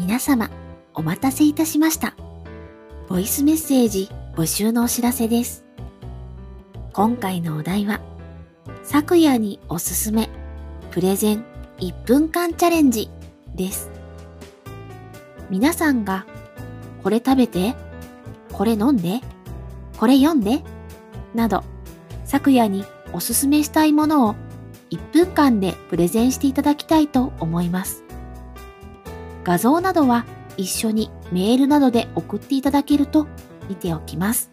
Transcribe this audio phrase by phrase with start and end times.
[0.00, 0.48] 皆様、
[0.94, 2.14] お待たせいたしました。
[3.06, 5.66] ボイスメッセージ募集のお知らせです。
[6.94, 8.00] 今回のお題は、
[8.82, 10.30] 昨夜におすすめ、
[10.90, 11.44] プレゼン
[11.80, 13.10] 1分間チャレンジ
[13.54, 13.90] です。
[15.50, 16.24] 皆さんが、
[17.02, 17.74] これ食べて、
[18.54, 19.20] これ飲んで、
[19.98, 20.62] これ読んで、
[21.34, 21.62] など、
[22.24, 24.34] 昨夜におすすめしたいものを
[24.92, 28.09] 1分間でプレゼンしていただきたいと思います。
[29.44, 30.26] 画像などは
[30.56, 33.26] 一緒にメールなどで送っていただけると
[33.68, 34.50] 見ておきます。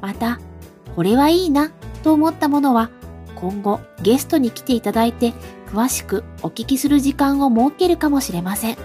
[0.00, 0.40] また、
[0.94, 1.70] これはいいな
[2.02, 2.90] と思ったものは
[3.34, 5.34] 今後ゲストに来ていただいて
[5.66, 8.76] 詳しくお聞きする時間を設けるかもしれません。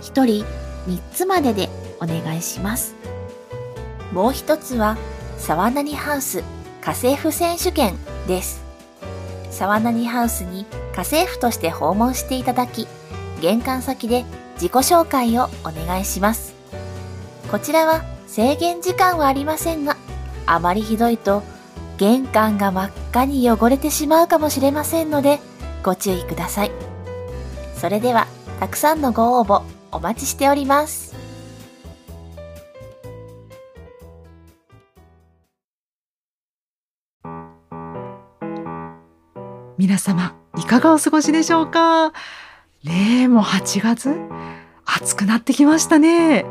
[0.00, 0.44] 一人
[0.88, 1.68] 3つまでで
[2.00, 2.96] お願いします。
[4.12, 4.96] もう一つは、
[5.38, 6.42] 沢何ハウス
[6.80, 8.62] 家政婦選手権です。
[9.50, 12.88] 沢何ハウスに家政婦として訪問していただき、
[13.42, 14.24] 玄関先で
[14.54, 16.54] 自己紹介をお願いします。
[17.50, 19.96] こちらは制限時間はありませんが、
[20.46, 21.42] あまりひどいと
[21.98, 25.40] 玄関が真っ赤に汚れてしまうかもしれませんので、
[25.82, 26.70] ご注意ください。
[27.74, 28.28] それでは、
[28.60, 31.12] たくさんのご応募お待ちしております。
[39.76, 42.12] 皆様いかがお過ごしでしょうか？
[42.84, 44.16] ねえもう8月？
[44.84, 46.44] 暑くなってきましたね。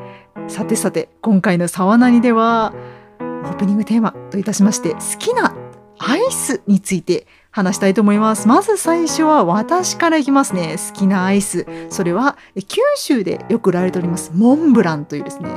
[0.47, 2.73] さてさて今回の沢なにでは
[3.19, 5.53] オープニングテーマといたしまして好きな
[5.99, 8.47] アイスについて話したいと思います。
[8.47, 10.77] まず最初は私からいきますね。
[10.77, 11.65] 好きなアイス。
[11.89, 14.31] それはえ九州でよく売られております。
[14.33, 15.49] モンブランというですね。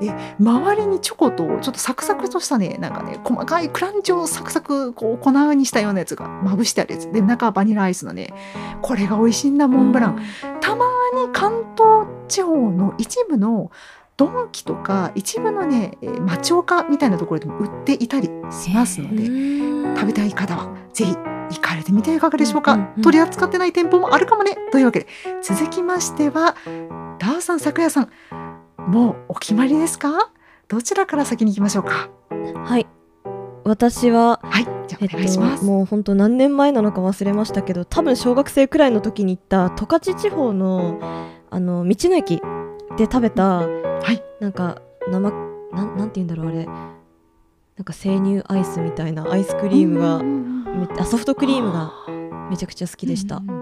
[0.00, 2.78] え周りにチョコとちょっとサクサクとしたね。
[2.80, 7.12] なんかね細かいクランチをサクサクこう粉にしたようなやつがまぶしてあるやつ。
[7.12, 8.32] で中はバニラアイスのね。
[8.80, 10.22] これが美味しいんだモンブラン、
[10.62, 13.70] たまに関東地方の一部の
[14.16, 19.26] ドンキとか一部のねえー町岡みたいなところでも売っていたりしますので
[19.98, 23.02] 食べたい方はぜひ行かれてみてはいかがでしょうか、うんうんうん。
[23.02, 24.56] 取り扱ってない店舗もあるかもね。
[24.72, 25.06] というわけで
[25.42, 26.54] 続きましては
[27.18, 28.08] ダウさん昨夜さん。
[28.88, 30.30] もうお決まりですか？
[30.68, 32.08] どちらから先に行きましょうか？
[32.64, 32.86] はい。
[33.64, 34.64] 私ははい。
[34.86, 40.98] じゃお願いします、と、もう本当何年前なのか忘れましたけど多分小学生くらいの時に行った十勝地方の
[41.50, 42.42] あの道の駅
[42.98, 43.62] で食べた
[44.02, 44.22] はい。
[44.40, 45.30] なんか生
[45.72, 46.66] なんなんて言うんだろうあれ。
[46.66, 51.92] なんか生乳アイスみたいなアイスクリームがめあソフトクリームが
[52.48, 53.36] めちゃくちゃ好きでした。
[53.36, 53.54] うんうん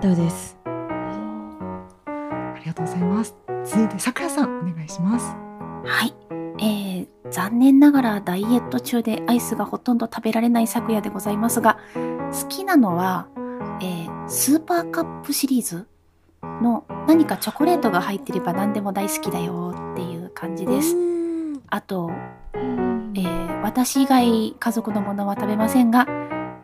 [0.00, 0.56] です。
[0.64, 3.34] ありがとうございます。
[3.64, 5.26] 続いて昨夜さんお願いします。
[5.84, 6.14] はい。
[6.62, 13.28] えー、残念ながらダイエット中でアイスがほとんど食べられない昨夜でございますが、好きなのは、
[13.82, 15.86] えー、スーパーカップシリーズ
[16.42, 20.96] の何かチョコレートが入ってれば何でも大好きだよっていう感じです。
[21.68, 22.10] あと、
[22.54, 26.06] えー、私以外家族のものは食べませんが、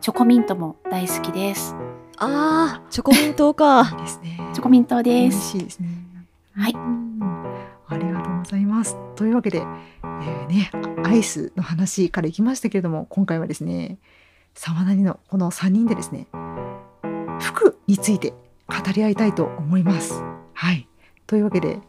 [0.01, 1.75] チョコミントも大好きです。
[2.17, 3.83] あーチョコミントか。
[3.99, 4.39] ですね。
[4.53, 5.37] チョコミント美です。
[5.37, 5.89] 味しいですね。
[6.55, 6.73] はい。
[6.73, 7.19] うん。
[7.87, 8.97] ありがとうございます。
[9.15, 10.71] というわけで、えーね
[11.03, 13.97] アイスの話からいきましたけれども今回はですね
[14.55, 16.27] 沢なりのこの3人でですね
[17.39, 18.33] 服について
[18.67, 20.21] 語り合いたいと思います。
[20.53, 20.87] はい。
[21.25, 21.79] というわけで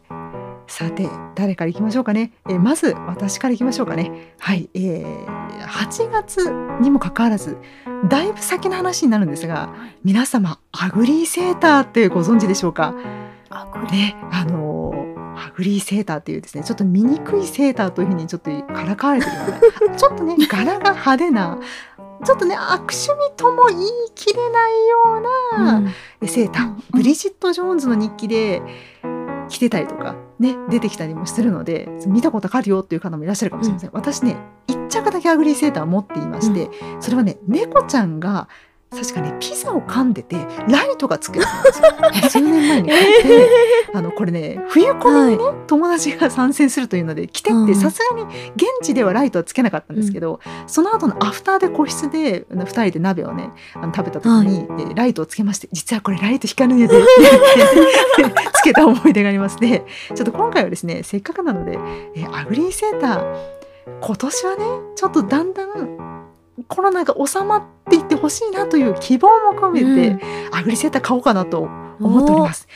[0.67, 4.33] さて誰からいきましょうかね、えーまず私からいきましょうかね。
[4.39, 6.51] はい、えー8月
[6.81, 7.57] にもかかわらず
[8.07, 9.73] だいぶ先の話になるんですが
[10.03, 12.93] 皆様アグリーセーターってご存知でしょうか？
[13.49, 19.41] あ、これ、ね、あのーアグリーセーターっていうですねちょっと醜いセーターというふうにちょっとからかわれてるよ
[19.87, 21.57] うなちょっとね柄が派手な
[22.25, 24.97] ちょっとね悪趣味とも言い切れないよ
[25.53, 25.77] うな、
[26.21, 26.27] うん。
[26.27, 28.61] セーターブリジット・ジョーンズの日記で
[29.49, 34.37] 着てたりとかね出てきたりもするので見たことあるよっていう方もいらっしゃるかもしれません、私ね
[34.67, 36.69] 一着だけアグリーセーターを持っていまして、
[36.99, 38.47] それはね猫ちゃんが
[38.91, 40.35] 確かねピザを噛んでて
[40.67, 41.45] ライトがつくや
[42.29, 42.89] 数年前に。
[42.89, 43.49] 買って、
[43.93, 47.75] あのこれね冬コミにね、友達が参戦するというので着てってうん。
[47.75, 48.23] さすがに
[48.55, 57.07] 現地ではライトはつけなかったんですけど、その後のアフターで個室で2人で鍋をねあの食べた時に、えライトをつけまして実はこれライト光るんやでって
[58.17, 59.85] 言ってつけた思い出がありますで
[60.15, 61.77] ちょっと今回はですねせっかくなので、
[62.15, 63.59] え ugly セーター
[64.01, 64.65] 今年はね
[64.95, 66.18] ちょっとだんだん
[66.67, 71.61] コロナが収まっていってほしいなという希望も込めて、 ugly セーター買おうかなと
[71.99, 72.67] 思っております。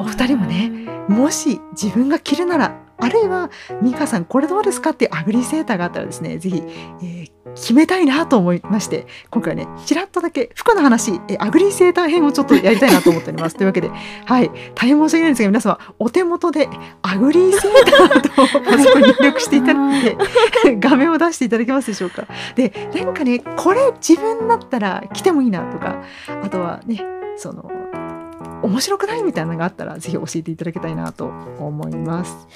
[0.00, 0.70] お二人もね
[1.08, 3.50] もし自分が着るならあるいは
[3.82, 6.62] 美香さんこれどうですかっていう ugly セーターがあったらですねぜひ、
[7.02, 13.90] えー決めたいなと思いまして今回ねちらっとだけ服の話え ugly セーター編をちょっとやりたいなと思っております というわけで
[14.24, 16.68] はい大変申し訳ないんですが皆様お手元で
[17.02, 18.28] ugly セーターと
[18.60, 20.16] パソコンに入力していただいて
[20.76, 22.26] 画面を出していただけますでしょうか
[22.56, 26.02] でなんかねこれ自分だったら着てもいいなとか
[26.42, 27.04] あとはね
[27.36, 27.70] その
[28.62, 32.48] 面白くないみたいなのがあったらぜひ教えていただきたいなと思います。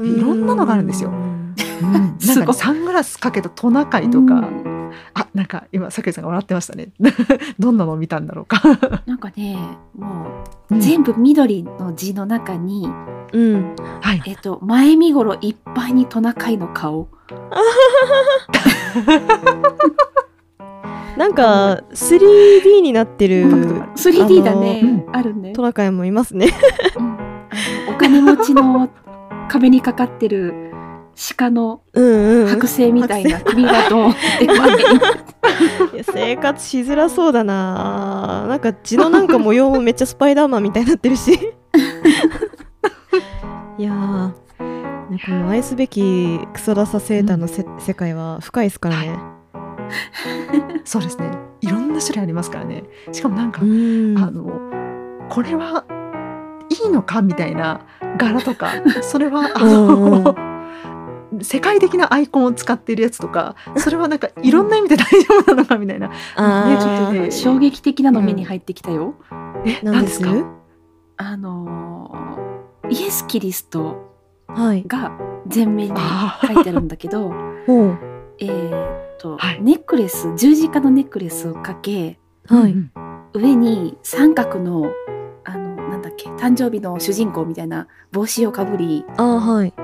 [0.00, 1.10] いろんなのがあるんですよ。
[1.10, 4.92] なんかサングラスかけたトナカイとか、うん。
[5.14, 6.88] あなんか今さくらさんが笑ってましたね。
[7.58, 8.60] どんなのを見たんだろうか、
[9.06, 9.58] なんかね
[9.96, 10.26] も
[10.70, 10.80] ううん。
[10.80, 12.88] 全部緑の字の中に、
[13.32, 13.74] うん。
[14.00, 14.22] はい。
[14.26, 17.08] えっと前身頃いっぱいにトナカイの顔。
[21.16, 25.16] なんか 3D になってるインパクトがある 3D だね、うん。
[25.16, 25.52] あるね。
[25.52, 26.48] トナカイもいますね。
[27.88, 28.88] お金持ちの
[29.48, 30.70] 壁にかかってる
[31.36, 32.46] 鹿のうんうん。
[32.46, 34.14] 剥製みたいな首がドーンっ
[35.90, 38.46] て生活しづらそうだな。
[38.48, 41.32] なんか字のなんか模様もめっちゃスパイダーマンみたいになってるし。
[43.78, 43.94] いやー
[44.60, 49.18] なんかこの愛すべきクソダサセーターのせ、世界は深いですからね、
[50.84, 51.30] そうですね。
[51.60, 52.84] いろんな種類ありますからね。
[53.12, 54.18] しかもなんか、うん。
[54.18, 54.60] あの
[55.28, 55.84] これは
[56.70, 57.80] いいのかみたいな
[58.18, 58.70] 柄とか
[59.02, 60.34] それはあの
[61.42, 66.08] 世界的なアイコンを使っているやつとかそれはなんかいろんな意味で大丈夫なのかみたいな。
[66.08, 66.14] ね
[66.80, 67.30] ちょっとね。
[67.30, 69.14] 衝撃的なの目に入ってきたよ、
[69.66, 70.30] えなんですか？
[71.18, 73.96] あのーイエス・キリスト
[74.46, 74.84] はい。
[74.86, 75.12] が
[75.54, 77.28] 前面にあ書いてあるんだけど
[77.66, 77.98] ほう。
[78.38, 79.60] えーっと、はい。
[79.62, 82.18] ネックレス十字架のネックレスをかけ
[82.48, 82.90] はい、うん。
[83.34, 84.86] 上に三角の
[86.38, 89.74] 誕生日の主人公みたいな帽子をかぶりあーはい。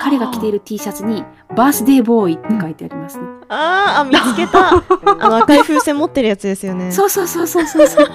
[0.00, 1.24] 彼が着ている T シャツに
[1.56, 4.76] 「バースデーボーイ」って書いてありますね、あーあ見つけた。
[5.24, 6.92] あの赤い風船持ってるやつですよね。
[6.92, 8.06] そうそうそうそうそうそう。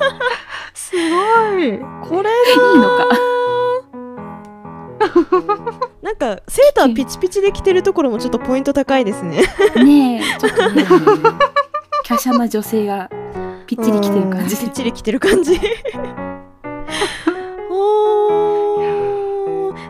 [0.74, 1.80] すごい。
[2.10, 3.08] これいいのか。
[6.02, 9.42] なんかセーターピチピチで着てるところもちょっとポイント高いですね。
[9.84, 10.86] ねえちょっとね
[12.08, 13.10] 華奢な女性が
[13.68, 14.56] ぴっちり着てる感じ。
[14.56, 15.60] でうんぴっちり着てる感じ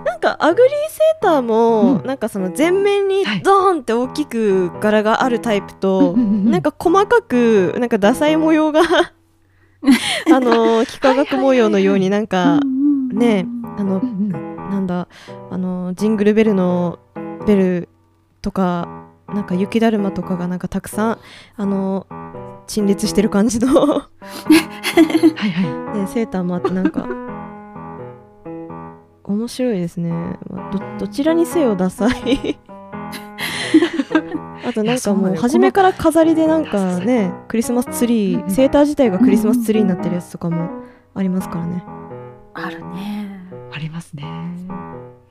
[0.05, 2.05] なんかアグリーセーターも、うん。
[2.05, 3.41] なんかその前面にはい。
[3.41, 8.81] ドーンって大きく柄があるタイプと、なんか細かくなんかダサい模様が
[10.31, 12.59] あの幾何学模様のようになんか
[13.11, 13.45] ね
[13.77, 15.07] あのなんだ
[15.51, 16.99] あのジングルベルの
[17.45, 17.89] ベル
[18.41, 18.87] とか
[19.27, 21.17] なんか雪だるまとかがなんかたくさん
[21.57, 22.07] あの
[22.67, 23.67] 陳列してる感じの
[25.35, 25.97] はいはい。
[25.99, 27.07] ね、セーターもあってなんか
[29.23, 30.11] 面白いですね、
[30.49, 32.57] まあどどちらにせよダサい。
[34.65, 40.69] あとなんかもう初めから飾りでなんかねクリスマスツリーセーター自体がクリスマスツリーになってるやつとかも
[41.15, 41.83] ありますからね。
[42.53, 43.41] あるね。
[43.71, 44.23] ありますね。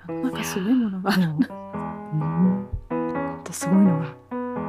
[0.09, 1.13] なんかすごいものが。
[1.13, 1.45] あるもう
[3.53, 4.07] すごいのが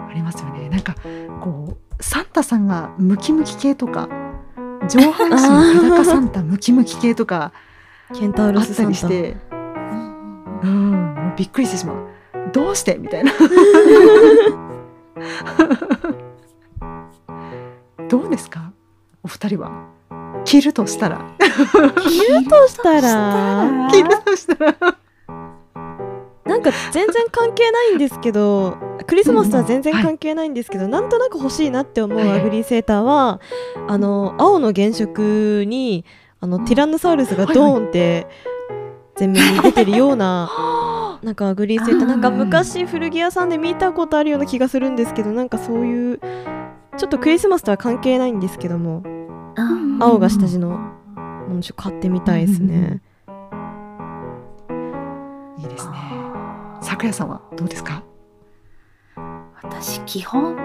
[0.09, 0.69] ありますよね。
[0.69, 0.95] なんか
[1.41, 4.09] こうサンタさんがムキムキ系とか
[4.89, 5.37] 上半身
[5.79, 7.53] 裸サンタムキムキ系とか
[8.13, 9.35] ケンタウロスサンタして。
[10.63, 12.07] うんびっくりしてしまう。
[12.51, 12.95] どうして？
[12.97, 13.31] みたいな。
[18.09, 18.71] どうですか？
[19.23, 19.71] お二人は。
[20.45, 21.25] 着るとしたら。
[21.39, 21.45] 着
[22.41, 23.89] るとしたら。
[23.91, 24.75] 着るとしたら。
[26.45, 28.77] なんか全然関係ないんですけど
[29.07, 33.39] クリスマスとは全然関係ないんですけど、なんとなく欲しいなって思うはい ugly セーターは、
[33.87, 36.03] あの青の原色に
[36.43, 38.27] あのティラノサウルスがドーンって
[39.17, 40.49] 前面に出てるような
[41.23, 46.19] なんか ugly セーターなんか昔古着屋さんで見たことあるような気がするんですけどなんかそういう
[46.97, 49.03] ちょっとクリスマスとは関係ないんですけども
[50.01, 53.01] 青が下地のものちょっと買ってみたいですね。
[55.59, 55.95] いいですね。
[56.81, 58.03] 咲夜さんはどうですか？
[59.61, 60.55] 私基本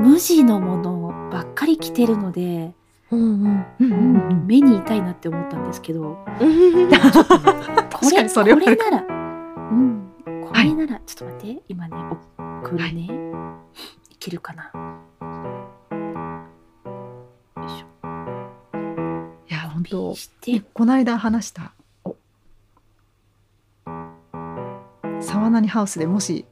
[0.00, 2.74] 無地のものばっかり着てるので
[3.10, 6.02] 目に痛いなって思ったんですけど。
[6.02, 6.34] こ
[7.90, 10.12] 確かれにそれはこれならうん。
[10.24, 11.62] これなら、ちょっと待って。
[11.68, 11.96] 今ね
[12.36, 13.08] 送るね、
[14.10, 14.72] い、けるかな。
[17.56, 17.86] よいしょ。
[19.48, 20.60] いや本当して。
[20.72, 21.72] この間話した。
[22.04, 22.16] お
[25.20, 26.44] 沢なにハウスでもし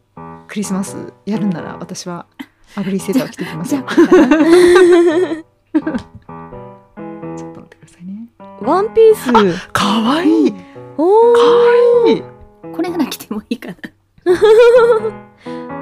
[0.47, 2.27] クリスマスやるんなら私は
[2.77, 3.85] アグリーセーターを着てきますよ
[8.65, 9.33] ワンピース。
[9.73, 10.53] かわいい。
[10.53, 10.59] か
[10.97, 11.37] おー。
[11.37, 12.23] わいい。
[12.75, 13.77] これなら着てもいいかな。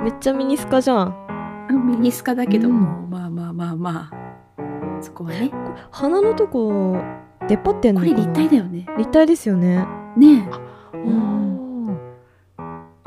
[0.03, 1.67] めっちゃミニスカじゃん。
[1.71, 2.69] うんミニスカだけど。
[2.69, 2.81] うん。
[2.81, 5.03] も、まあまあまあまあ。
[5.03, 5.51] そこはね。
[5.91, 7.01] 鼻のとこ
[7.49, 8.13] 出っ張ってんのかな。
[8.13, 8.87] これ立体だよね。
[8.99, 9.87] 立体ですよね。
[10.17, 10.49] ね。
[10.93, 11.33] おー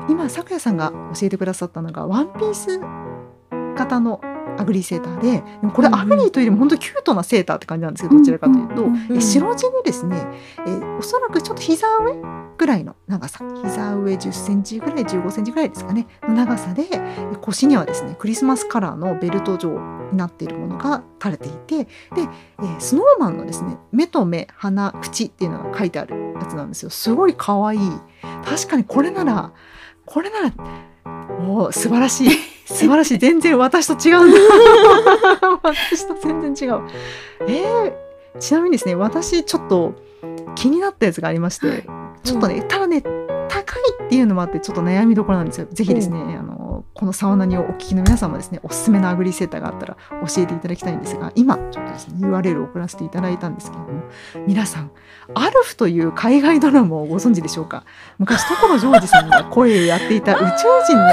[0.08, 2.80] 今咲夜さんが教えてくださったのがワンピース
[3.76, 4.20] 型の
[4.58, 9.16] アグリーセーターででもこれアグリーというよりも本当キュートなセーターって感じなんですけどどちらかというと、うんうんうん。
[9.16, 10.26] え白地にですね、
[10.66, 12.14] えーおそらくちょっと膝上
[12.56, 13.44] ぐらいの長さ。
[13.62, 16.06] 膝上10センチぐらい15センチぐらいですかね。
[16.22, 19.78] の長さでえ腰にはですねクリスマスカラーのベルト状
[20.10, 21.84] になっているものが垂れていて。
[21.84, 21.90] で、
[22.22, 26.90] えースノーマンのですね目と目鼻口っていうのが書いてあるやつなんですよ。
[26.90, 27.80] すごい可愛い。
[28.44, 29.52] 確かにこれなら
[30.06, 30.52] これなら
[31.40, 32.28] おー素晴らしい
[32.66, 33.18] 素晴らしい。
[33.18, 34.38] 全然私と違うんだ。
[35.62, 36.82] 私と全然違う。
[37.48, 39.94] えー、ちなみにですね私ちょっと
[40.54, 41.84] 気になったやつがありまして、
[42.24, 43.02] ちょっとねただね
[43.48, 45.68] 高いっていうのもあってちょっと悩みどころなんですよ。
[45.70, 46.65] ぜひですね、あの
[46.98, 54.02] このサワナニをお聞きの皆さんもですねおすすめのアグリーセーターがあったら教えていただきたいんですが今ちょっとですね URL を送らせていただいたんですけれども
[54.46, 54.90] 皆さん
[55.34, 57.84] アルフという海外ドラマをご存知でしょうか？
[58.18, 60.44] 昔所ジョージさんが声をやっていた宇宙
[60.86, 61.12] 人の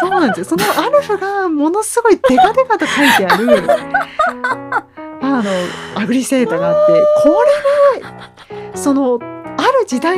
[0.00, 0.44] そうなんですよ。
[0.46, 3.70] そのアルフがものすごいデカデカと書いてある
[5.20, 6.92] あのアグリセーターがあって
[7.24, 7.44] こ
[8.00, 10.16] れねそのある時代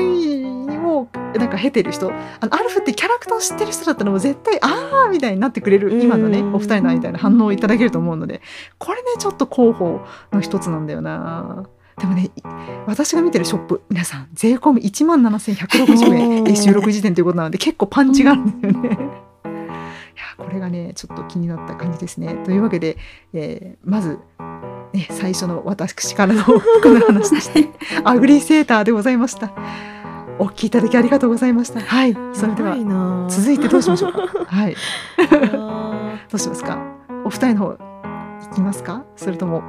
[0.99, 8.41] をなんか経てる人あのアルフってキャラクターを知ってる人だったらもう絶対ああみたいになってくれる今のねうんお二人の間に反応をいただけると思うので
[8.79, 10.01] これねちょっと候補
[10.33, 11.67] の一つなんだよな。
[11.99, 12.43] でもねい
[12.87, 18.89] 私が見てるショップ皆さん税込み1万7160円収録時点ということなので結構パンチがあるんだよね。
[18.89, 22.35] いやこれがねちょっと気になった感じですね。
[22.45, 22.97] というわけで、
[23.35, 24.19] えーまず、
[24.93, 27.69] ね、最初の私からの服の話でして
[28.05, 29.53] アグリーセーターでございました。
[30.41, 31.81] お聞きいただきありがとうございました。
[31.81, 32.75] はい、それでは
[33.29, 34.21] 続いてどうしましょうか？
[34.49, 34.75] はい、
[35.53, 36.79] あどうしますか？
[37.25, 37.77] お二人の方
[38.49, 39.05] 行きますか？
[39.17, 39.63] それとも、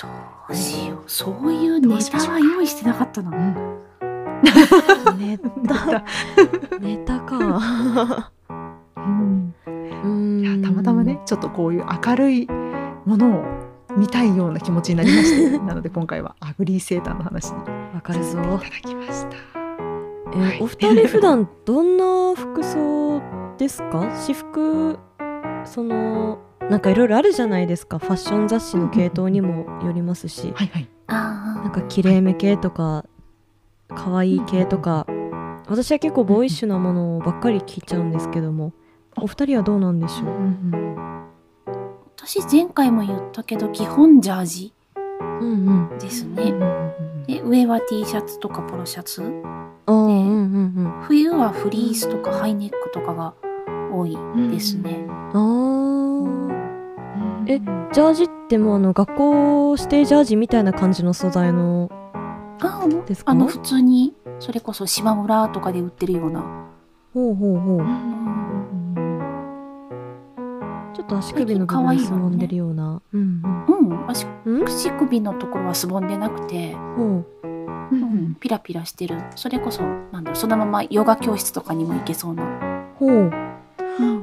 [0.00, 0.08] ど
[0.50, 0.98] うしよう。
[1.06, 3.30] そういうネタは用意してなかったな。
[3.32, 6.04] ー ネタ。
[6.78, 8.30] ネタか。
[8.98, 9.54] うん、
[10.04, 10.40] うん。
[10.40, 12.46] いやたまたまねちょっとこういう明るい
[13.06, 13.44] ものを
[13.96, 17.58] 見たいような気持ちになりましてなので今回はアグリーセーターの話に
[17.94, 18.38] わかるぞ。
[18.40, 19.36] いただきました。
[20.34, 20.58] えはい。
[20.60, 23.22] お二人普段どんな服装
[23.58, 23.98] ですか？
[24.14, 24.98] 私服
[25.64, 26.38] その
[26.70, 27.98] なんかいろいろあるじゃないですか。
[27.98, 30.52] ファッション雑誌の系統にもよりますし。
[30.54, 30.88] はいはい。
[31.08, 33.04] あなんかきれいめ系とか
[33.94, 35.06] 可愛い系とか。
[35.68, 38.72] 私は結構ボーイッシュなものばっかり聞いちゃうんですけども。
[39.18, 41.35] お二人はどうなんでしょう？
[42.28, 44.72] 私前回も言ったけど基本ジャージ
[46.00, 46.52] ですね。
[47.28, 49.22] で上は T シャツとかポロシャツ。
[51.02, 53.32] 冬はフリースとかハイネックとかが
[53.92, 54.18] 多い
[54.50, 55.06] ですね。
[57.46, 61.88] えジャージってもうあの学校指定ジャージみたいな感じの素材の
[62.58, 63.30] あですか？
[63.30, 66.40] あの普通にそれこそ島村とかで売ってるような。
[67.14, 67.78] ほうほうほう。
[67.78, 68.45] うん
[71.06, 73.00] っと足首の部分すぼんでるような。
[73.12, 74.62] うんうん足うん？
[74.62, 77.46] ん口首のところはすぼんでなくて、ほう。
[77.92, 82.42] うん、ピラピラしてるそれこそなんだろうそのままヨガ教室とかにも行けそうな、
[82.98, 83.10] ほう。
[83.10, 83.32] うん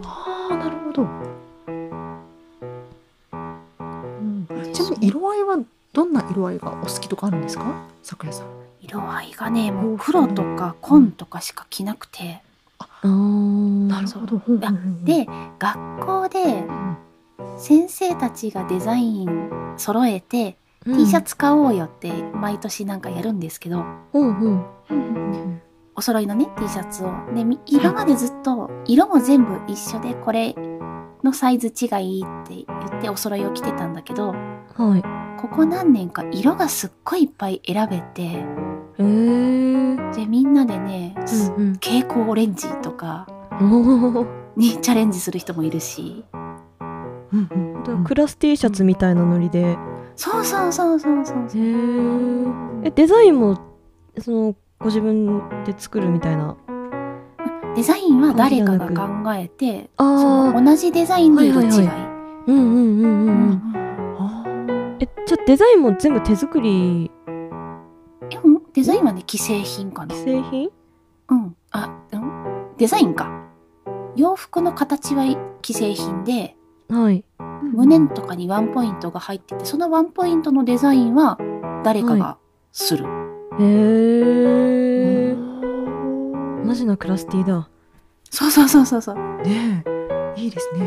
[0.03, 1.03] ああなるほど。
[1.03, 1.05] う
[3.35, 5.59] んちなみに色合いは
[5.93, 8.47] どんな色合いがお好きとかあるんですか、咲夜さん。
[8.81, 12.41] 色合いがねもう黒とか紺とかしか着なくて
[12.77, 13.07] ああ。
[14.01, 14.67] ななるほど。
[15.03, 15.27] で
[15.59, 16.63] 学校で
[17.57, 21.21] 先生たちがデザイン揃えて、T シャ。
[21.21, 24.65] ツ買おうよって毎年なんかやるんですけどほうほう。
[25.95, 30.55] お揃いのね T シャツをでみ今までずっと色も全部一緒でこれ
[31.23, 31.85] のサイズ違
[32.17, 35.39] いって言ってお揃いを着てたんだけどはい。
[35.39, 38.43] ここ何年か色がすっごいいっぱい選べてへ
[38.97, 40.15] えー。
[40.15, 41.15] でみんなでね。
[41.81, 43.27] 蛍光オレンジとか。
[44.55, 49.61] にチャレンジする人もいるしうんうんうんクラス T シャツみたいなノリで。
[49.71, 49.77] へ
[50.15, 52.87] そうそうそうそうそうえ。
[52.87, 53.57] えデザインも
[54.19, 56.55] そのご自分で作るみたいな。
[57.75, 60.61] デザインは誰かが考えてそああ。
[60.61, 63.61] の同じデザインで色違い、はいはいうんうんうんうんううん。
[64.99, 67.09] えじゃあデザインも全部手作り？
[68.29, 70.69] えうんデザインはね既製品かな製品？
[71.29, 72.22] うんあうん
[72.83, 73.31] デザインか。
[74.17, 75.23] 洋服の形は
[75.63, 76.57] 既製品で
[76.89, 77.23] はい。
[77.73, 81.37] 胸とかにワンポイントが入っててそのワンポイントのデザインは
[81.85, 82.37] 誰かが
[82.73, 83.63] する、へ
[85.29, 85.33] え。
[85.33, 87.69] ーマジなクラス T だ。
[88.29, 89.15] そうそうそうそうそう。
[89.15, 89.85] ね
[90.35, 90.41] え。
[90.41, 90.81] いいですね。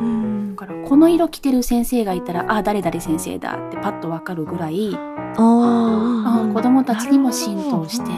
[0.00, 0.54] うん
[0.86, 6.50] この色着てる先生がいたらあ誰々先生だってパッとわかるぐらい、あー。
[6.50, 8.10] あ子供たちにも浸透して。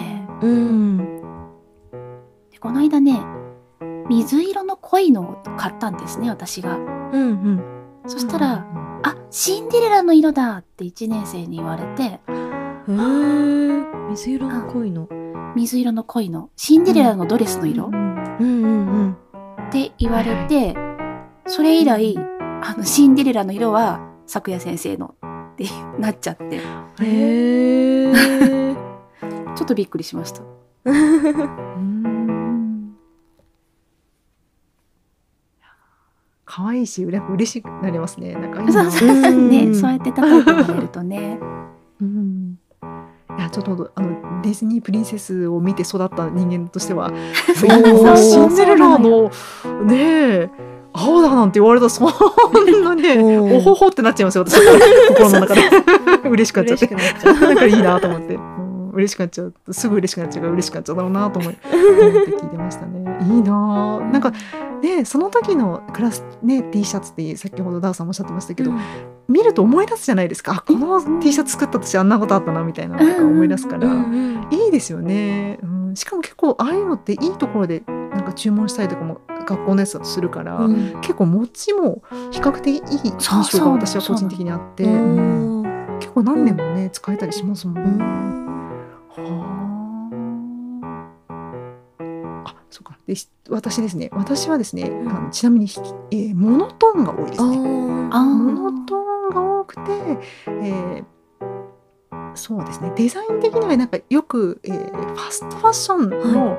[0.42, 1.15] うん
[2.56, 3.22] でこの間ね
[4.08, 6.76] 水色の濃いのを買ったんですね私が。
[6.76, 7.62] うんうん。
[8.06, 8.64] そしたら
[9.04, 12.20] 「あシンデレラの色だ!」って1年生に言われてへえ
[14.08, 15.06] 水色の濃いの
[15.54, 17.94] 水色の濃いのシンデレラのドレスの色、うん
[18.40, 18.68] うんう
[19.08, 19.16] ん。
[19.68, 20.76] って言われて、
[21.46, 22.16] それ以来
[22.62, 25.14] あのシンデレラの色は咲夜先生の
[25.52, 25.64] って
[25.98, 26.44] なっちゃって。
[26.44, 26.52] うん
[27.00, 28.76] へえ
[29.56, 30.42] ちょっとびっくりしました。
[30.86, 32.15] うん
[36.56, 37.20] 可愛いし、なん。
[37.20, 38.32] か嬉しくなりますね。
[38.32, 38.72] なんかいいな。
[38.72, 39.30] そうそうそう。
[39.30, 39.50] うん。
[39.50, 41.38] ね、そうやって叩いてもらえるとね。
[42.00, 42.58] うん。
[43.38, 47.12] いやちょっとあのディズニープリンセスを見て育った人間としては
[47.54, 48.16] そう。
[48.16, 49.30] シンデレラの
[49.84, 50.50] ねえ
[50.94, 54.58] 青だなんて言われたらそんなねおおほほってなっちゃいますよ私。
[55.08, 55.60] 心の中で。
[56.30, 56.86] 嬉しくなっちゃって。
[56.86, 57.40] 嬉しくなっちゃう。
[57.40, 59.54] なんかいいなと思って、うん、嬉しくなっちゃう。
[59.70, 60.42] すぐ嬉しくなっちゃう。
[60.44, 63.18] から嬉しくなっちゃうだろうなと思い思って聞いてましたね。
[63.28, 64.32] いいななんか
[64.80, 68.72] ねその時のクラスね T シャツって先ほどダウさんもおっしゃってましたけど、
[69.28, 70.52] 見ると思い出すじゃないですか。
[70.52, 81.00] あこの T シャツ作った私あんなことあったなみたいなのとか思い出すから、うんいいですよね、うん、しかも結構ああいうのっていいところでなんか注文したりとかも学校のやつだとするから、うん。
[81.00, 85.62] 結構持ちも比較的いい印象が私は個人的にあって、ううん。
[85.62, 85.98] ん。
[85.98, 88.04] 結構何年もね使えたりしますもんね。
[89.18, 89.26] うん。
[89.26, 89.72] は
[92.44, 92.50] あ。
[92.50, 92.95] あ、そうか。
[93.06, 94.08] で、し私ですね。
[94.12, 97.56] 私はですね、あのちなみに、ひえーモノトーンが多いですね。
[98.10, 99.80] あモノトーンが多くて、
[100.48, 101.04] えー
[102.34, 102.92] そうですね。
[102.96, 106.58] デザイン的にはなんかよく、えーファストファッションの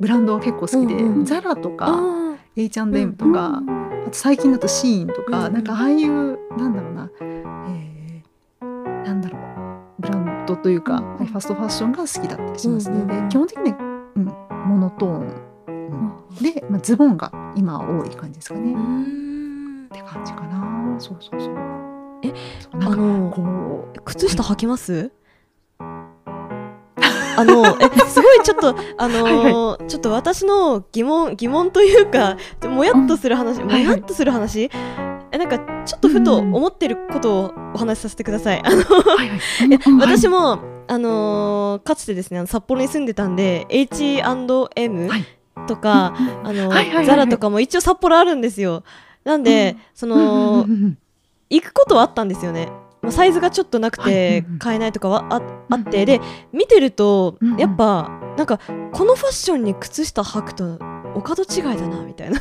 [0.00, 3.62] ブランドが結構好きで、うんうんザラとかあ H&M とか、
[4.06, 12.96] あと最近だとシーインとか、うんなんかああいうなんだろうな、えーなんだろうブランドというか、うんファストファッションが好きだったりしますね。
[12.96, 14.24] うんうんうんで基本的に、うん、
[14.66, 15.47] モノトーン、うん
[16.40, 18.72] で、まあ、ズボンが今は多い感じですかね。
[18.72, 19.88] っん。
[19.92, 20.96] て感じかな。
[20.98, 21.54] そうそうそう。
[22.22, 22.32] え
[22.72, 25.12] あのこう靴下履きます？
[25.80, 32.36] あのえすごいちょっとあのー ちょっと私の疑問疑問というか
[32.68, 34.68] もやっとする話、もやっとする話、
[35.30, 38.60] えなんかちょっとふと思ってることをお話しさせてください。
[38.64, 45.24] あの私も、あのーかつてですね札幌に住んでたんで H&M はい
[45.66, 46.70] とか、あの
[47.04, 48.82] ザラとかも一応札幌あるんですよ。
[49.24, 50.66] なんで、その、
[51.50, 52.70] 行くことはあったんですよね。
[53.02, 55.40] まあサイズがちょっとなくはいて買えないとかはあ
[55.70, 56.04] あって。
[56.04, 56.20] で
[56.52, 58.58] 見てるとやっぱなんか
[58.92, 60.64] このファッションに靴下履くと
[61.14, 62.40] お門違いだなみたいな。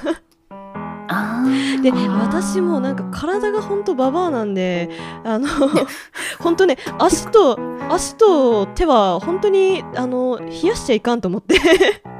[1.81, 4.89] で私もなんか体がほんとババアなんで
[5.23, 5.47] あの
[6.39, 7.57] 本当ね足と
[7.89, 11.55] 足と手は本当にあの冷やしちゃいかんと思って。
[12.05, 12.16] うん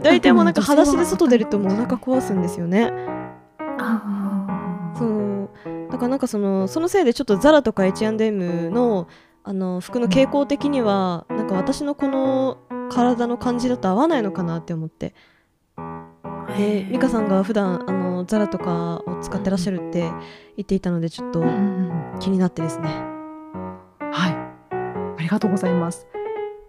[0.00, 2.92] 大体もうなんか裸足で外出るともうお腹壊すんですよね。
[3.78, 5.50] あそう。
[5.90, 9.08] だからなんかそのそのせいでちょっとザラとか H&M の
[9.44, 12.58] あの服の傾向的にはなんか私のこの
[12.90, 15.14] 体の感じだと合わないのかなって思って。
[16.56, 20.00] で美香さんが普段あのザラとかを使ってらっしゃるって
[20.56, 21.42] 言っていたのでちょっと
[22.20, 22.88] 気になってですね。
[24.00, 24.46] はい。
[25.18, 26.06] ありがとうございます。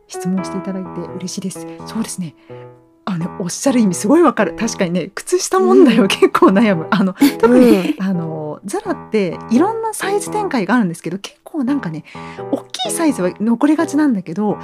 [0.07, 1.67] 質問していただいて嬉しいです。
[1.85, 2.35] そうですね。
[3.05, 4.53] あのね、おっしゃる意味すごいわかる。
[4.55, 6.87] 確かにね、靴下問題は結構悩む。
[6.91, 12.03] あの、特に、あの、ザラっていろんなサイズ展開があるんですけど、結構なんかね、
[12.51, 14.57] 大きいサイズは残りがちなんだけど、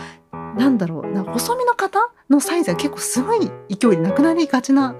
[0.57, 4.95] なんだろうな、細身の方のサイズは結構すごい勢いでなくなりがちな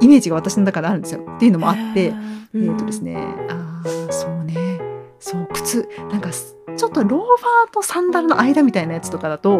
[0.00, 1.26] イメージが私の中であるんですよ。
[1.36, 2.12] っていうのもあって、
[2.54, 3.16] えーとですね、
[3.48, 4.54] あーそうね
[5.18, 9.58] そう靴なんかすちょっとローファーとサンダルの間みたいなやつとかだと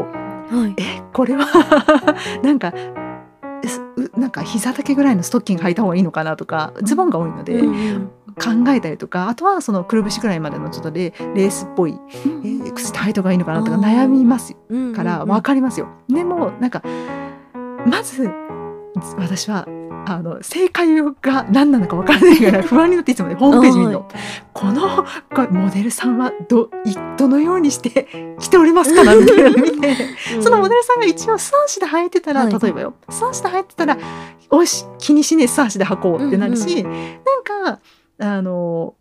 [0.51, 0.75] はい。
[0.83, 1.47] えこれは
[2.43, 2.73] なんか
[4.17, 14.95] なんか膝丈ぐらいのストッキング履いた方がいいのかなとかズボンが多いので考えたりとかあとはそのくるぶしぐらいまでのちょっとレレースっぽい、えー靴下履いた方がいいのかなとか悩みますうん。
[14.95, 15.89] からうん分かりますよ。
[16.09, 16.83] でもなんか
[17.87, 18.31] まず
[19.17, 19.67] 私は
[20.07, 20.89] あの正解
[21.21, 24.09] が何なのか分からないから不安になっていつもねホームページ見るの。
[24.53, 25.05] この
[25.51, 28.09] モデルさんはどいどのようにして
[28.41, 29.97] 着ておりますかなみたいなの見て、
[30.37, 30.43] うん。
[30.43, 32.95] そのモデルさんが一応素足で履いてたら、はい例えばよ。
[33.11, 33.99] 素足で履いてたら
[34.51, 36.95] よし気にしねえ素足で履こうってなるし、なん
[37.45, 37.81] か
[38.19, 38.95] あの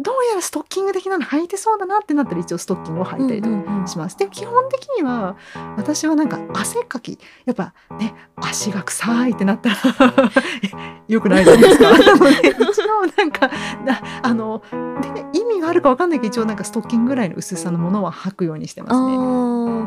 [0.00, 4.16] どうやらストッキング的なの履いてそうだなってなったら一応ストッキングを履いたりとかします。
[4.16, 5.36] で基本的には
[5.76, 9.76] 私はなんか汗かきやっぱね足が臭いってなったら
[11.06, 11.90] よくないじゃないですか。
[12.00, 13.50] 一応なんか
[13.84, 14.62] なあの
[15.14, 19.16] で意味があるかわかんないけど一応なんかストッキングぐらいの薄さのものは履くようにしてますね。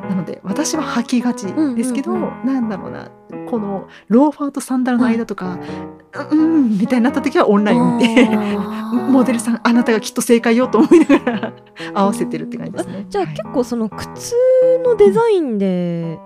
[0.09, 3.09] なので私は履きがちですけど、うんうんなんだろうな
[3.49, 5.57] このローファーとサンダルの間とか、
[6.29, 8.29] うん、うんみたいになった時はオンラインを見て。
[9.09, 11.53] モデルさんあなたがきっと正解よと思いながら
[11.93, 13.05] 合わせてるって感じですね。
[13.09, 14.35] じゃあはい結構その靴
[14.85, 16.19] のデザインで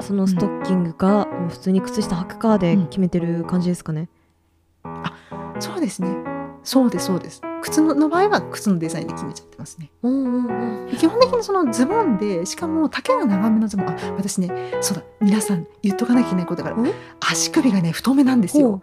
[0.00, 4.08] そのストッキングか、もう普通に靴下履くかで決めてる感じですかね？
[5.58, 6.08] そうですね。
[6.62, 7.40] そうですそうです。
[7.66, 9.90] 靴のの場合は靴のデザインで決めちゃってますね。
[10.02, 10.96] うんうんうん。
[10.96, 14.50] 基本的にそのズボンでしかも丈が長めのズボンあ私ね
[14.80, 16.92] そうだ皆さん言っとかなきゃいけないことだからん？
[17.20, 18.82] 足首がね太めなんですほよ。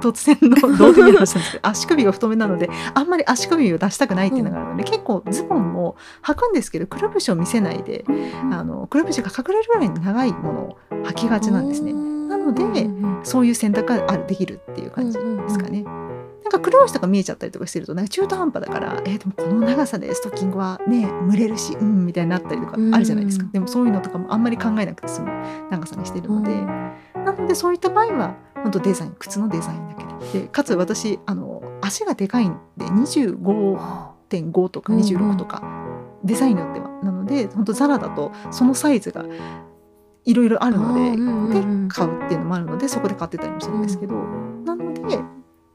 [0.00, 8.04] 突然の 同時に話したんですけど足首が太めなのであんまり足首を出したくないっていうのがあるので、結構ズボンも履くんですけどくるぶしを見せないで
[8.50, 11.92] あのくるぶしが隠れるぐらいの長いものを履きがちなんですね。
[11.92, 12.90] なので
[13.22, 15.84] そういう選択ができるっていう感じですかね。
[15.84, 16.23] なんかくるぶ
[16.86, 23.52] しとか見えちゃったりとかしてるとなんか中途半端だからえーでもこの長さでストッキングはね蒸れるしうんみたいになったりとかあるじゃないですか、うん。
[23.52, 25.30] でもそういうのとかもあんまり考えなくて済む
[25.70, 26.54] 長さにしてるので、
[27.24, 30.04] なのでそういった場合は本当デザイン靴のデザインだけ
[30.38, 35.04] ででかつ私あの足がでかいんで25.5とかうんうん。
[35.04, 35.62] 26とか、
[36.24, 36.88] デザインによっては。
[37.02, 39.24] なので本当ザラだとそのサイズが
[40.24, 41.10] いろいろあるので、
[41.60, 45.18] で買うっていうのもあるのでそこで買ってたりもするんですけど、なので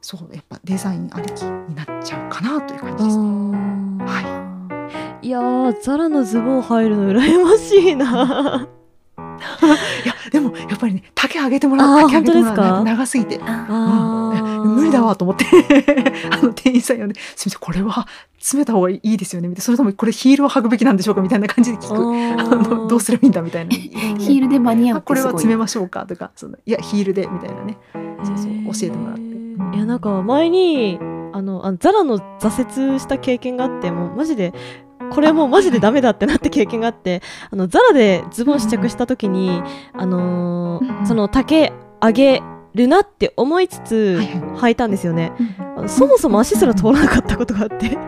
[0.02, 3.18] そうやっぱデザインありきになっちゃうかなという感じです。
[3.18, 4.04] ね。
[4.06, 5.26] はい。
[5.26, 8.68] いやーザラのズボン入るの羨ましいな。
[10.04, 13.40] いやでもやっぱりね丈上げてもらうあー丈上げてもらう長すぎて。
[13.42, 14.76] ああうん。
[14.76, 15.44] 無理だわと思って。
[16.30, 18.06] あの店員さん呼んで「すみませんこれは
[18.38, 19.64] 詰めた方がいいですよね」みたいな。
[19.64, 21.94] それともこれヒールを履くべきなんでしょうかみたいな感じで聞く。
[22.42, 23.70] あのどうすればいいんだみたいな。
[23.76, 25.20] ヒールで間に合うあこれ。
[25.20, 27.76] は詰めましょうかとかそのいやヒールでみたいなね。
[28.24, 29.29] そうそう教えてもらって
[29.72, 30.98] いやなんか前に
[31.32, 34.52] あのあザラの挫折した経験があってもうマジで
[35.12, 42.42] これもうマジでダメだってなった経験があってあのザラでズボン試着した時に、あのーその丈上げ
[42.74, 45.32] るなって思いつつはい履いたんですよね、
[45.86, 47.98] そもそも足すら通らなかったことがあって。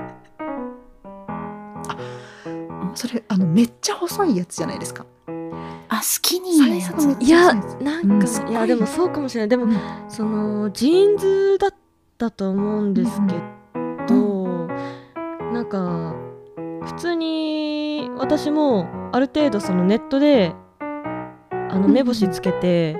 [2.94, 5.06] それあのめっちゃ細いやつじゃないですか。
[5.92, 7.16] あスキニーなやつ。
[7.20, 8.48] いやなんか、うん。
[8.48, 9.48] いいやでもそうかもしれない。
[9.50, 9.76] でも、うん。
[10.08, 11.74] そのジーンズだっ
[12.16, 13.34] たと思うんですけ
[14.08, 14.68] ど、
[15.52, 16.14] なんか
[16.86, 21.92] 普通に私もある程度そのネットであのうん。
[21.92, 22.96] 目星つけて、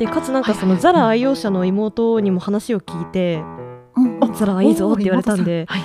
[0.00, 3.44] でかつなんかそのザラ愛用者の妹にも話を聞いて
[3.96, 5.66] うん「ザラいいぞ」って言われたんで。
[5.68, 5.82] はい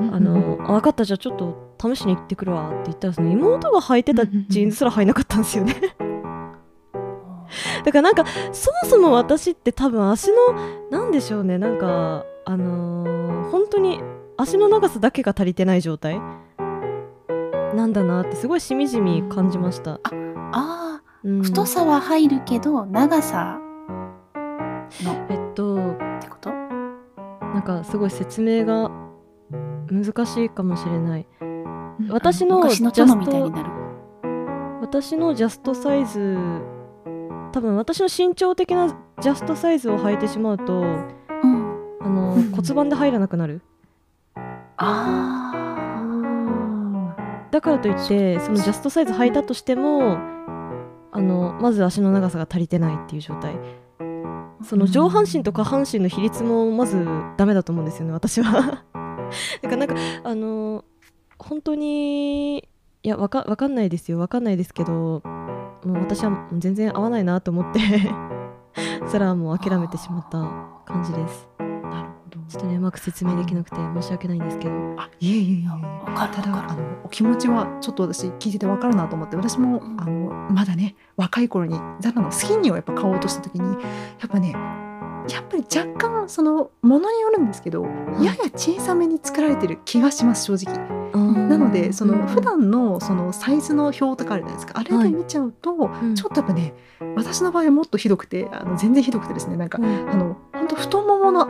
[0.00, 5.74] あのあ分かったじゃあちょっと試しに行ってくるわって言ったらその妹が履いてたジーンズすら履いなかったんですよね。
[7.84, 10.36] だからなんかそもそも私って多分足の
[10.90, 14.00] なんでしょうねなんかあのー本当に
[14.36, 16.20] 足の長さだけが足りてない状態？
[17.74, 20.00] なんだなってすごいしみじみ感じました、あ
[20.52, 21.42] あうん。
[21.42, 23.58] 太さは入るけど長さ
[25.02, 25.26] の？
[25.30, 26.50] えっとってこと？
[26.50, 28.90] なんかすごい説明が
[29.90, 31.26] 難しいかもしれない。
[31.40, 32.08] うん。
[32.10, 33.70] 私の昔の殿みたいになる。
[34.80, 36.38] 私のジャストサイズ
[37.52, 38.88] 多分私の身長的な
[39.20, 41.96] ジャストサイズを履いてしまうとうん。
[42.00, 42.50] あのうん。
[42.52, 43.62] 骨盤で入らなくなる。
[44.76, 45.52] あ
[47.50, 50.18] だからといってそのジャストサイズ履いたとしても
[51.10, 53.58] あのまず足の長さが足りてないっていう状態。
[54.62, 58.84] その上半身と下半身の比率もまずダメだと思うんですよね私は
[59.62, 60.84] だからなんかあの
[61.38, 62.62] 本当にい
[63.02, 65.22] やわかわかんないですよわかんないですけども
[65.84, 67.80] う私は全然合わないなと思って
[69.10, 70.38] それはもう諦めてしまった
[70.92, 72.40] 感じですなるほど。
[72.48, 75.68] ちょっとねうまく説明できなくて申し訳ないんですけどあいえいえいえ。
[75.68, 76.10] あ。
[76.10, 76.80] わかるただわかる。
[76.80, 83.78] あのお気持ちはちょっと私聞いててわかるなと思って私もうんあのまだね若い頃にザラのスキニーをやっぱ買おうとした時にや
[84.26, 84.54] っぱね
[85.28, 87.84] やっぱり若干そのものによるんですけど
[88.20, 90.98] やや小さめに作られてる気がします正直。
[91.16, 91.48] ん。
[91.48, 94.78] なのでそのうん普段のそのサイズの表とかあるじゃないですか。
[94.78, 96.14] あれで見ちゃうとうん。
[96.14, 96.74] ちょっとやっぱね
[97.16, 99.56] 私の場合はもっとひどくてあの全然ひどくてですね。
[99.56, 101.48] なんかあの本当太ももの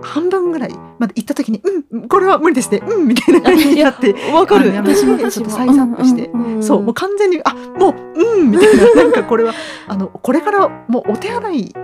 [0.00, 2.82] 半分ぐらいまで行った時にうんこれは無理ですね。
[2.86, 4.66] うんみたいな感じになってわかる。
[4.66, 6.30] あのやめてちょっとサイズアップして
[6.62, 8.94] そうもう完全にあもううんみたいな。
[8.94, 9.54] なんかこれは
[9.86, 11.74] あのこれからもうお手洗い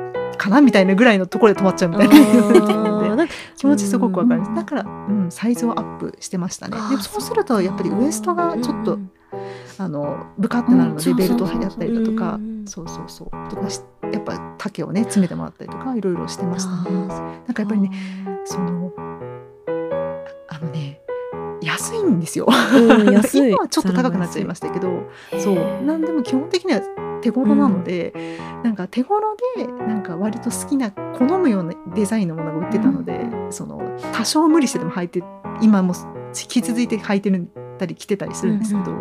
[0.44, 2.14] かなみたいなぐらいのところで止まっちゃうみたいな。
[3.56, 4.54] 気持ちすごくわかりますうん。
[4.54, 6.76] だから、うん、サイズをアップしてましたね。
[6.90, 9.10] でそうするとやっぱりウエストがちょっと、うん
[9.76, 11.56] あのブカってなるのでうんベルトそうそう。
[11.56, 13.50] そうやったりだとかうんそうそうそう。
[13.50, 13.80] とかし
[14.12, 16.76] やっぱ丈をね詰めてもらったりとかいろいろしてましたね。
[17.10, 17.90] あなんかやっぱりね
[18.44, 18.92] その
[21.94, 22.46] 安いんですよ。
[22.50, 25.04] 今はちょっと高くなっちゃいましたけど
[25.38, 25.84] そう。
[25.84, 26.80] なんでも基本的には
[27.22, 28.12] 手頃なので、
[28.62, 33.80] なんか手頃でなんか割と好きな好むようなデザインのものが売ってたので、その
[34.12, 35.22] 多少無理してでも履いて
[35.60, 35.94] 今も
[36.28, 38.92] 引き続いて履いてるたり着てたりするんですけど、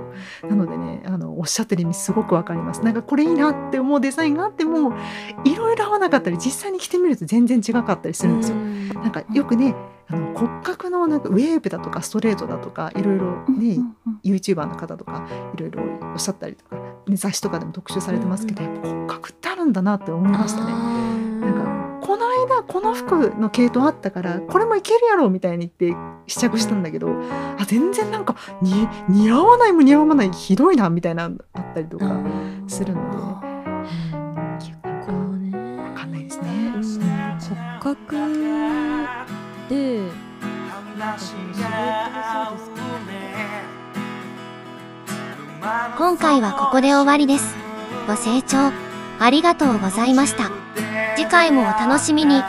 [0.48, 4.94] なのでねあのおっしゃってる意味すごくわかりますなんかこれいいなって思うデザインがあっても
[5.44, 8.58] いろいろ合わなかったり実際に着てみると全然違かったりするんですよ。
[9.02, 9.76] なんかよくね
[10.08, 13.80] あの骨格のなんかウェーブだとかストレートだとかいろいろね、
[14.24, 15.82] YouTuber の方とかいろいろ
[16.14, 16.76] おっしゃったりとか、
[17.08, 21.13] ね、雑誌とかでも特集されてますけど、やっぱ骨格ってあるんだなって思いましたね。
[22.04, 27.08] この間この服の系統あったからこれもいけるやろみたいに言って試着したんだけど
[27.58, 32.06] あ全然なんかに似合わないも似合わないひどいなみたいなのあったりとか
[32.68, 35.58] するので、結構ね。
[35.82, 36.12] わかん。
[36.12, 36.74] ないですね。
[36.76, 36.84] うん。
[37.82, 38.16] 骨格
[39.70, 40.10] で
[45.98, 47.56] 今回はここで終わりです。
[48.08, 48.93] ご清聴
[49.24, 50.52] ありがとうございました。
[51.16, 52.44] 次回もお楽しみに。